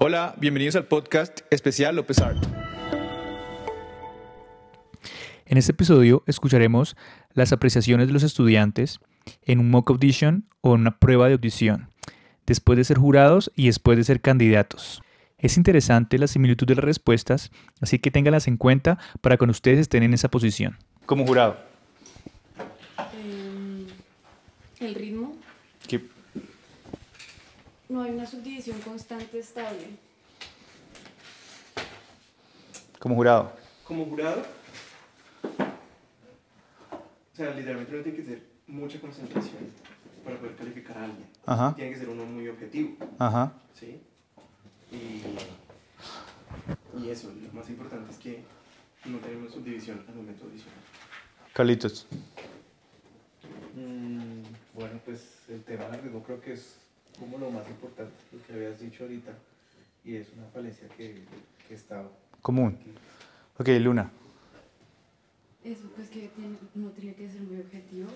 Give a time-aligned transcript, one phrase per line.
[0.00, 2.38] Hola, bienvenidos al podcast especial López Art.
[5.44, 6.96] En este episodio escucharemos
[7.32, 9.00] las apreciaciones de los estudiantes
[9.42, 11.88] en un mock audition o en una prueba de audición,
[12.46, 15.02] después de ser jurados y después de ser candidatos.
[15.36, 19.80] Es interesante la similitud de las respuestas, así que ténganlas en cuenta para cuando ustedes
[19.80, 20.78] estén en esa posición.
[21.06, 21.56] Como jurado.
[23.12, 23.84] Em,
[24.78, 25.36] el ritmo.
[27.88, 29.86] No hay una subdivisión constante estable.
[32.98, 33.52] Como jurado.
[33.84, 34.42] como jurado,
[37.32, 39.70] o sea, literalmente uno tiene que tener mucha concentración
[40.24, 41.26] para poder calificar a alguien.
[41.46, 43.52] Ajá, Tiene que ser uno muy objetivo, ajá.
[43.72, 44.00] ¿sí?
[44.90, 45.22] Y,
[47.00, 48.42] y eso, lo más importante es que
[49.04, 50.80] no tenemos subdivisión al momento de audicionar.
[51.54, 52.06] Carlitos.
[53.76, 54.42] Mm,
[54.74, 56.76] bueno, pues el tema ritmo creo que es
[57.18, 59.32] como lo más importante, lo que habías dicho ahorita,
[60.04, 61.22] y es una falencia que,
[61.66, 62.04] que está
[62.42, 62.78] Común.
[62.80, 62.90] aquí.
[63.58, 64.10] Ok, Luna.
[65.64, 68.08] Eso, pues que tiene- no tiene que ser muy objetivo,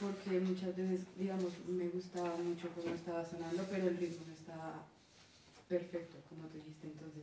[0.00, 4.84] porque muchas veces, digamos, me gustaba mucho cómo estaba sonando, pero el ritmo no estaba
[5.68, 6.86] perfecto, como tú dijiste.
[6.86, 7.22] Entonces,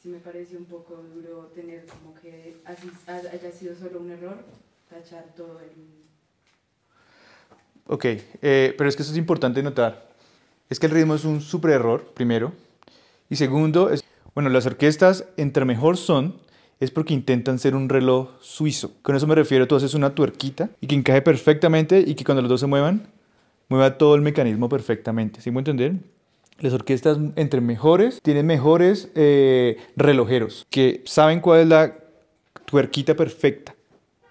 [0.00, 4.38] sí me pareció un poco duro tener como que así haya sido solo un error,
[4.88, 6.04] tachar todo el.
[7.86, 10.13] Ok, eh, pero es que eso es importante notar.
[10.70, 12.52] Es que el ritmo es un super error, primero.
[13.28, 16.36] Y segundo, es, bueno, las orquestas entre mejor son
[16.80, 18.92] es porque intentan ser un reloj suizo.
[19.02, 22.42] Con eso me refiero, tú haces una tuerquita y que encaje perfectamente y que cuando
[22.42, 23.06] los dos se muevan,
[23.68, 25.40] mueva todo el mecanismo perfectamente.
[25.40, 25.94] ¿Sí me entender?
[26.60, 31.96] Las orquestas entre mejores tienen mejores eh, relojeros que saben cuál es la
[32.64, 33.74] tuerquita perfecta.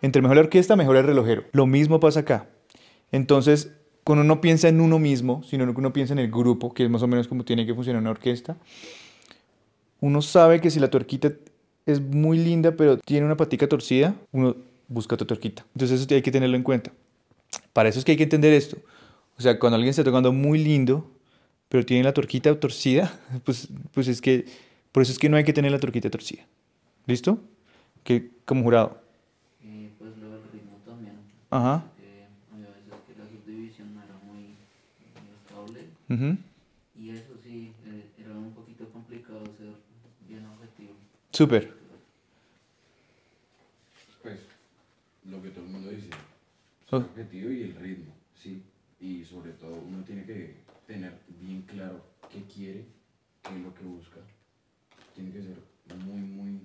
[0.01, 1.43] Entre mejor la orquesta, mejor el relojero.
[1.53, 2.47] Lo mismo pasa acá.
[3.11, 3.71] Entonces,
[4.03, 6.89] cuando uno piensa en uno mismo, sino que uno piensa en el grupo, que es
[6.89, 8.57] más o menos como tiene que funcionar una orquesta,
[10.01, 11.31] uno sabe que si la tuerquita
[11.85, 14.55] es muy linda, pero tiene una patica torcida, uno
[14.87, 15.65] busca otra tuerquita.
[15.73, 16.91] Entonces eso hay que tenerlo en cuenta.
[17.71, 18.77] Para eso es que hay que entender esto.
[19.37, 21.09] O sea, cuando alguien está tocando muy lindo,
[21.69, 24.45] pero tiene la tuerquita torcida, pues, pues es que,
[24.91, 26.45] por eso es que no hay que tener la tuerquita torcida.
[27.05, 27.39] ¿Listo?
[28.03, 29.01] Que como jurado.
[29.63, 31.15] Eh, pues lo del ritmo también.
[31.49, 31.83] Ajá.
[31.95, 34.55] porque había veces que la subdivisión no era muy,
[36.02, 36.37] muy ujú.
[36.95, 39.73] Y eso sí, eh, era un poquito complicado ser
[40.27, 40.93] bien objetivo.
[41.31, 41.73] Súper.
[44.21, 44.39] Pues
[45.25, 46.09] lo que todo el mundo dice,
[46.91, 46.97] Oh.
[46.97, 48.61] el objetivo y el ritmo, sí.
[48.99, 52.85] Y sobre todo uno tiene que tener bien claro qué quiere,
[53.41, 54.19] qué es lo que busca.
[55.15, 55.57] Tiene que ser
[56.05, 56.59] muy, muy,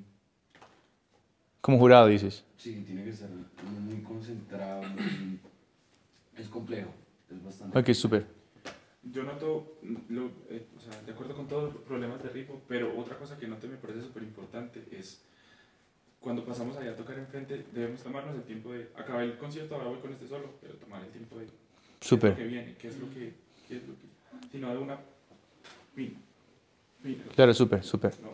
[1.62, 2.44] Como jurado, dices.
[2.58, 5.40] sí, tiene que ser muy concentrado, muy-
[6.36, 6.90] es complejo,
[7.30, 7.78] es bastante.
[7.78, 8.26] Ok, súper.
[9.12, 12.98] Yo noto, lo, eh, o sea, de acuerdo con todos los problemas de ritmo, pero
[12.98, 15.22] otra cosa que noto y me parece súper importante es
[16.20, 19.88] cuando pasamos allá a tocar enfrente, debemos tomarnos el tiempo de acabar el concierto, ahora
[19.88, 21.46] voy con este solo, pero tomar el tiempo de
[22.00, 22.34] Súper.
[22.34, 23.32] que viene, qué es lo que,
[23.68, 24.98] qué es lo que, si no de una,
[27.34, 28.12] Claro, súper, súper.
[28.22, 28.30] no,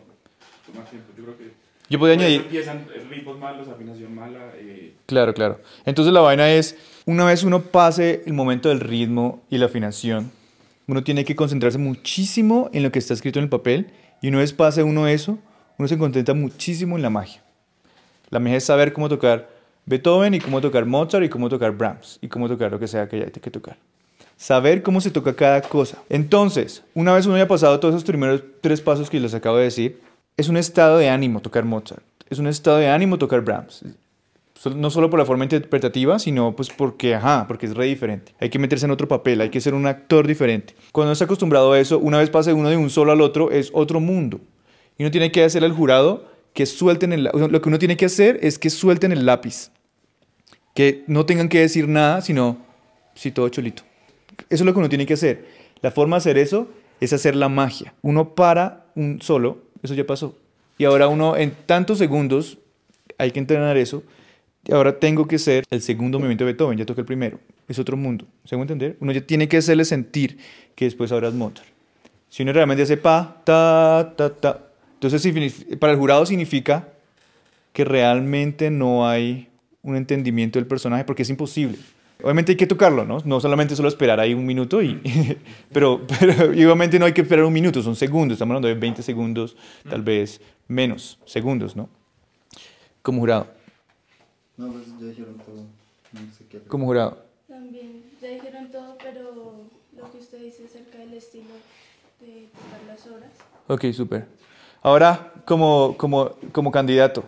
[0.65, 1.51] tomar tiempo, yo creo que
[1.89, 2.41] Yo eso añadir...
[2.41, 5.61] empiezan ritmos malos, afinación mala, eh, Claro, claro.
[5.85, 6.75] Entonces la vaina es,
[7.05, 10.31] una vez uno pase el momento del ritmo y la afinación,
[10.87, 13.87] uno tiene que concentrarse muchísimo en lo que está escrito en el papel
[14.21, 15.39] y una vez pase uno eso,
[15.77, 17.41] uno se concentra muchísimo en la magia.
[18.29, 19.49] La magia es saber cómo tocar
[19.85, 23.07] Beethoven y cómo tocar Mozart y cómo tocar Brahms y cómo tocar lo que sea
[23.07, 23.77] que haya que tocar.
[24.37, 26.01] Saber cómo se toca cada cosa.
[26.09, 29.63] Entonces, una vez uno haya pasado todos esos primeros tres pasos que les acabo de
[29.63, 30.01] decir,
[30.37, 32.03] es un estado de ánimo tocar Mozart.
[32.29, 33.85] Es un estado de ánimo tocar Brahms.
[34.75, 38.33] No solo por la forma interpretativa, sino pues porque, ajá, porque es re diferente.
[38.39, 40.73] Hay que meterse en otro papel, hay que ser un actor diferente.
[40.91, 43.51] Cuando uno está acostumbrado a eso, una vez pase uno de un solo al otro,
[43.51, 44.39] es otro mundo.
[44.97, 47.23] Y uno tiene que hacerle al jurado que suelten el...
[47.25, 49.71] Lo que uno tiene que hacer es que suelten el lápiz.
[50.73, 52.57] Que no tengan que decir nada, sino,
[53.13, 53.83] sí, todo cholito.
[54.49, 55.45] Eso es lo que uno tiene que hacer.
[55.81, 56.69] La forma de hacer eso
[57.01, 57.93] es hacer la magia.
[58.01, 60.35] Uno para un solo, eso ya pasó.
[60.77, 62.57] Y ahora uno en tantos segundos,
[63.17, 64.03] hay que entrenar eso.
[64.67, 67.39] Y ahora tengo que ser el segundo movimiento de Beethoven, ya toqué el primero.
[67.67, 68.25] Es otro mundo.
[68.45, 68.97] ¿Se me entender?
[68.99, 70.37] Uno ya tiene que hacerle sentir
[70.75, 71.67] que después ahora es Mozart.
[72.29, 74.61] Si uno realmente hace pa, ta, ta, ta.
[74.95, 76.89] Entonces, para el jurado significa
[77.73, 79.49] que realmente no hay
[79.83, 81.77] un entendimiento del personaje porque es imposible.
[82.23, 83.19] Obviamente hay que tocarlo, ¿no?
[83.23, 84.99] No solamente solo esperar ahí un minuto, y,
[85.71, 89.03] pero, pero obviamente no hay que esperar un minuto, son segundos, estamos hablando de 20
[89.03, 89.55] segundos,
[89.87, 91.89] tal vez menos segundos, ¿no?
[93.01, 93.54] Como jurado.
[94.57, 95.63] No, pues ya dijeron todo.
[96.13, 96.59] No sé qué.
[96.61, 97.23] Como jurado.
[97.47, 101.53] También, ya dijeron todo, pero lo que usted dice acerca del estilo
[102.21, 103.31] de tocar las horas.
[103.67, 104.27] Ok, súper.
[104.81, 107.23] Ahora, como, como, como candidato.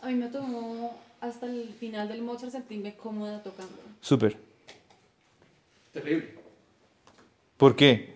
[0.00, 3.74] A mí me tomó hasta el final del Mozart sentirme cómoda tocando.
[4.00, 4.36] Súper.
[5.92, 6.34] Terrible.
[7.56, 8.14] ¿Por qué?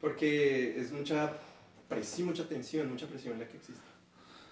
[0.00, 1.32] Porque es mucha
[1.88, 3.82] presión, mucha tensión, mucha presión la que existe.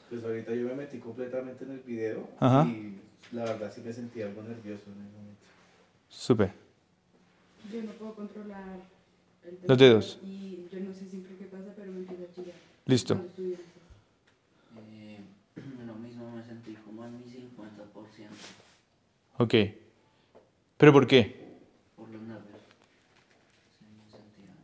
[0.09, 2.65] Pues ahorita yo me metí completamente en el video Ajá.
[2.67, 2.99] y
[3.33, 5.43] la verdad sí me sentí algo nervioso en el momento.
[6.09, 6.51] Súper.
[7.73, 8.79] Yo no puedo controlar
[9.45, 10.19] el Los dedos.
[10.23, 12.55] Y yo no sé siempre qué pasa, pero me empieza a chillar.
[12.87, 13.21] Listo.
[14.91, 15.19] Eh,
[15.87, 18.29] lo mismo me sentí como en mi 50%
[19.39, 19.55] Ok.
[20.79, 21.49] ¿Pero por qué?
[21.97, 22.63] por los nervios.
[23.79, 24.55] Sí, me sentía.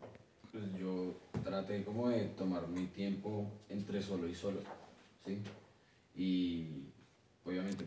[0.53, 4.61] Pues yo traté como de tomar mi tiempo entre solo y solo,
[5.25, 5.39] ¿sí?
[6.17, 6.85] Y
[7.45, 7.87] obviamente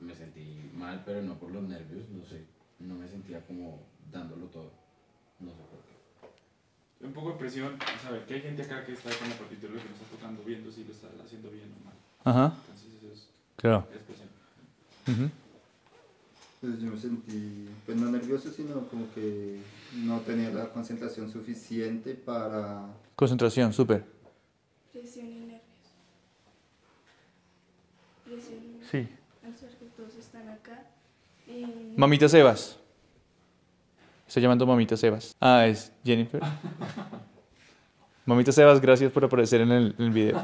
[0.00, 2.44] me sentí mal, pero no por los nervios, no sé,
[2.78, 4.70] no me sentía como dándolo todo,
[5.40, 7.06] no sé por qué.
[7.06, 9.78] Un poco de presión, saber que hay gente acá que está con la partitura lo
[9.78, 11.94] que no está tocando, viendo si lo está haciendo bien o mal.
[12.24, 12.56] Ajá.
[12.66, 13.86] Entonces eso es, Claro.
[13.92, 14.28] es presión.
[15.08, 15.30] Ujú.
[16.60, 19.60] Pues yo me sentí, pues no nervioso, sino como que
[19.94, 22.86] no tenía la concentración suficiente para...
[23.16, 24.04] Concentración, súper.
[24.92, 25.60] Presión y nervios.
[28.24, 29.08] Presión Sí.
[29.44, 30.84] al saber que todos están acá.
[31.46, 31.66] Y
[31.96, 32.76] Mamita Sebas.
[34.26, 35.34] Está llamando Mamita Sebas.
[35.40, 36.40] Ah, es Jennifer.
[38.26, 40.38] Mamita Sebas, gracias por aparecer en el, en el video.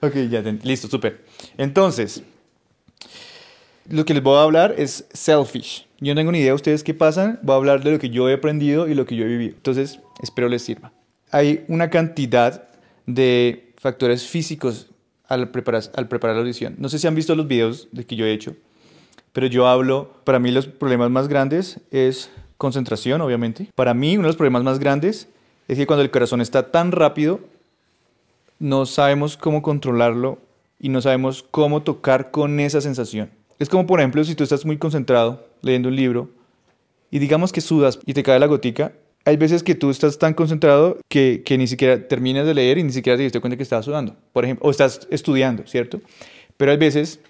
[0.00, 1.24] ok, ya, ten- listo, súper.
[1.56, 2.22] Entonces,
[3.88, 5.86] lo que les voy a hablar es selfish.
[6.00, 7.38] Yo no tengo ni idea de ustedes qué pasan.
[7.42, 9.54] Voy a hablar de lo que yo he aprendido y lo que yo he vivido.
[9.56, 10.92] Entonces, espero les sirva.
[11.30, 12.68] Hay una cantidad
[13.06, 14.88] de factores físicos
[15.28, 16.74] al preparar, al preparar la audición.
[16.78, 18.54] No sé si han visto los videos de que yo he hecho,
[19.32, 23.68] pero yo hablo, para mí los problemas más grandes es concentración, obviamente.
[23.74, 25.28] Para mí uno de los problemas más grandes
[25.68, 27.40] es que cuando el corazón está tan rápido,
[28.58, 30.38] no sabemos cómo controlarlo
[30.78, 33.30] y no sabemos cómo tocar con esa sensación.
[33.58, 36.28] Es como, por ejemplo, si tú estás muy concentrado leyendo un libro
[37.10, 38.92] y digamos que sudas y te cae la gotica,
[39.24, 42.92] hay veces que tú estás tan concentrado que, ni siquiera terminas de leer y ni
[42.92, 46.00] siquiera te diste cuenta que estabas sudando, por ejemplo, o estás estudiando, ¿cierto?
[46.56, 47.20] Pero hay veces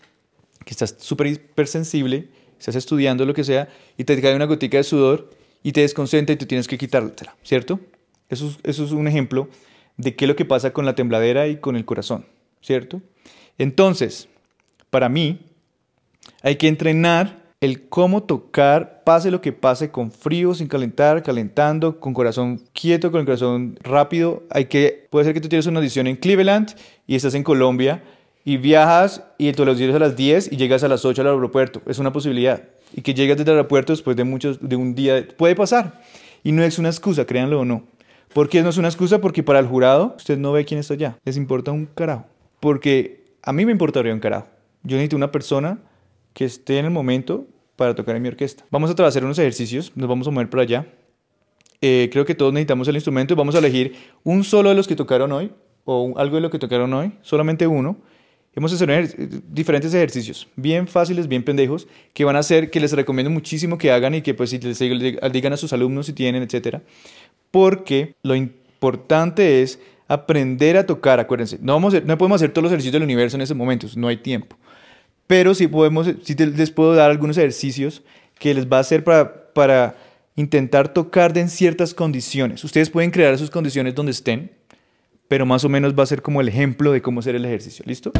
[0.64, 2.28] que estás súper hipersensible,
[2.58, 5.30] estás estudiando lo que sea y te cae una gotica de sudor
[5.62, 7.80] y te desconcentra y tú tienes que quitártela, ¿cierto?
[8.28, 9.48] Eso es, eso es un ejemplo
[9.96, 12.24] de qué es lo que pasa con la tembladera y con el corazón,
[12.62, 13.02] ¿cierto?
[13.58, 14.28] Entonces,
[14.88, 15.40] para mí,
[16.42, 22.00] hay que entrenar el cómo tocar, pase lo que pase, con frío, sin calentar, calentando,
[22.00, 24.42] con corazón quieto, con corazón rápido.
[24.50, 26.74] Hay que, puede ser que tú tienes una audición en Cleveland
[27.06, 28.02] y estás en Colombia
[28.44, 31.28] y viajas y tú los llegas a las 10 y llegas a las 8 al
[31.28, 31.80] aeropuerto.
[31.86, 32.64] Es una posibilidad.
[32.94, 36.00] Y que llegas desde el aeropuerto después de, muchos, de un día, puede pasar.
[36.42, 37.84] Y no es una excusa, créanlo o no.
[38.34, 39.20] ¿Por qué no es una excusa?
[39.20, 41.16] Porque para el jurado usted no ve quién está allá.
[41.24, 42.26] Les importa un carajo.
[42.58, 44.48] Porque a mí me importaría un carajo.
[44.82, 45.78] Yo necesito una persona
[46.34, 47.46] que esté en el momento
[47.76, 48.64] para tocar en mi orquesta.
[48.70, 50.86] Vamos a hacer unos ejercicios, nos vamos a mover para allá.
[51.80, 54.86] Eh, creo que todos necesitamos el instrumento y vamos a elegir un solo de los
[54.86, 55.50] que tocaron hoy
[55.84, 57.96] o algo de lo que tocaron hoy, solamente uno.
[58.54, 62.92] Vamos hacer ejer- diferentes ejercicios, bien fáciles, bien pendejos, que van a hacer, que les
[62.92, 66.12] recomiendo muchísimo que hagan y que pues si les dig- digan a sus alumnos si
[66.12, 66.82] tienen, etcétera.
[67.50, 71.58] Porque lo importante es aprender a tocar, acuérdense.
[71.62, 74.56] No, podemos hacer todos los ejercicios del universo en ese momento, no hay tiempo.
[75.26, 78.02] Pero sí, podemos, sí les puedo dar algunos ejercicios
[78.38, 79.96] que les va a hacer para, para
[80.36, 82.64] intentar tocar de en ciertas condiciones.
[82.64, 84.50] Ustedes pueden crear sus condiciones donde estén,
[85.28, 87.84] pero más o menos va a ser como el ejemplo de cómo hacer el ejercicio.
[87.86, 88.12] ¿Listo?